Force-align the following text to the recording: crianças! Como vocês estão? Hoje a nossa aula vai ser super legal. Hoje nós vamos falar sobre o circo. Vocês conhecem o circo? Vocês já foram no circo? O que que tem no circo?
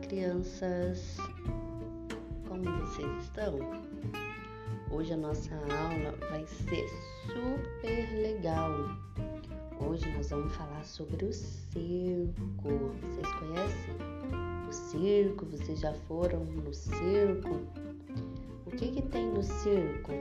crianças! 0.00 1.16
Como 2.48 2.64
vocês 2.80 3.22
estão? 3.22 3.58
Hoje 4.90 5.12
a 5.12 5.16
nossa 5.16 5.54
aula 5.54 6.14
vai 6.30 6.46
ser 6.46 6.88
super 7.26 8.22
legal. 8.22 8.70
Hoje 9.80 10.10
nós 10.12 10.30
vamos 10.30 10.54
falar 10.54 10.84
sobre 10.84 11.24
o 11.24 11.32
circo. 11.32 12.92
Vocês 13.02 13.28
conhecem 13.34 13.94
o 14.68 14.72
circo? 14.72 15.46
Vocês 15.46 15.80
já 15.80 15.92
foram 16.06 16.44
no 16.44 16.72
circo? 16.72 17.60
O 18.66 18.70
que 18.70 18.92
que 18.92 19.02
tem 19.02 19.26
no 19.26 19.42
circo? 19.42 20.12